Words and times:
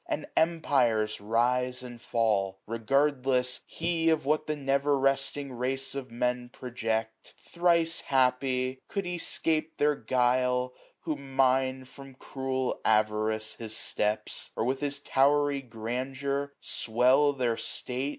And 0.07 0.25
empires 0.35 1.21
rise 1.21 1.83
and 1.83 2.01
fall; 2.01 2.57
regardless 2.65 3.61
he 3.67 4.07
725 4.07 4.17
Of 4.19 4.25
what 4.25 4.47
the 4.47 4.55
never 4.55 4.97
resting 4.97 5.53
race 5.53 5.93
of 5.93 6.09
Men 6.09 6.49
Project: 6.49 7.35
thrice 7.39 7.99
happy! 7.99 8.79
could 8.87 9.05
he 9.05 9.19
'scape 9.19 9.77
their 9.77 9.93
guile. 9.93 10.73
Who 11.01 11.17
mine, 11.17 11.85
from 11.85 12.15
cruel 12.15 12.81
avarice, 12.83 13.53
his 13.59 13.77
steps; 13.77 14.49
Or 14.55 14.65
with 14.65 14.79
his 14.81 14.97
towery 14.97 15.61
grandeur 15.61 16.51
swell 16.61 17.31
their 17.33 17.55
state. 17.55 18.09